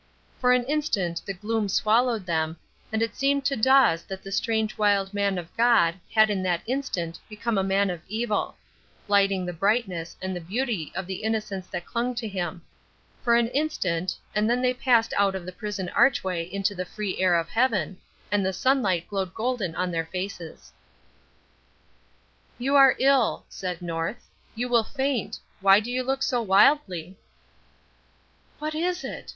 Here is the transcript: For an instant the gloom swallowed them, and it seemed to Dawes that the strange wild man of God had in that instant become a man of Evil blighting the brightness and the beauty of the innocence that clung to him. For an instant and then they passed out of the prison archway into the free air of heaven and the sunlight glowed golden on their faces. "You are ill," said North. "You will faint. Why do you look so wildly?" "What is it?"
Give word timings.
For 0.39 0.51
an 0.51 0.63
instant 0.63 1.21
the 1.27 1.33
gloom 1.35 1.69
swallowed 1.69 2.25
them, 2.25 2.57
and 2.91 3.03
it 3.03 3.15
seemed 3.15 3.45
to 3.45 3.55
Dawes 3.55 4.01
that 4.05 4.23
the 4.23 4.31
strange 4.31 4.75
wild 4.75 5.13
man 5.13 5.37
of 5.37 5.55
God 5.55 5.93
had 6.11 6.31
in 6.31 6.41
that 6.41 6.63
instant 6.65 7.19
become 7.29 7.55
a 7.55 7.63
man 7.63 7.91
of 7.91 8.01
Evil 8.07 8.55
blighting 9.05 9.45
the 9.45 9.53
brightness 9.53 10.15
and 10.19 10.35
the 10.35 10.41
beauty 10.41 10.91
of 10.95 11.05
the 11.05 11.21
innocence 11.21 11.67
that 11.67 11.85
clung 11.85 12.15
to 12.15 12.27
him. 12.27 12.63
For 13.23 13.35
an 13.35 13.49
instant 13.49 14.17
and 14.33 14.49
then 14.49 14.59
they 14.59 14.73
passed 14.73 15.13
out 15.19 15.35
of 15.35 15.45
the 15.45 15.51
prison 15.51 15.87
archway 15.89 16.51
into 16.51 16.73
the 16.73 16.83
free 16.83 17.19
air 17.19 17.35
of 17.35 17.49
heaven 17.49 17.99
and 18.31 18.43
the 18.43 18.53
sunlight 18.53 19.07
glowed 19.07 19.35
golden 19.35 19.75
on 19.75 19.91
their 19.91 20.07
faces. 20.07 20.73
"You 22.57 22.75
are 22.75 22.95
ill," 22.97 23.45
said 23.49 23.83
North. 23.83 24.27
"You 24.55 24.67
will 24.67 24.83
faint. 24.83 25.37
Why 25.59 25.79
do 25.79 25.91
you 25.91 26.01
look 26.01 26.23
so 26.23 26.41
wildly?" 26.41 27.19
"What 28.57 28.73
is 28.73 29.03
it?" 29.03 29.29